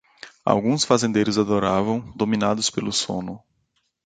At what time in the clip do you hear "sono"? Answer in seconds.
2.91-3.39